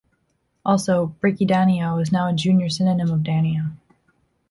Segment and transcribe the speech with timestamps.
[0.65, 3.73] Also, "Brachydanio" is now a junior synonym of "Danio".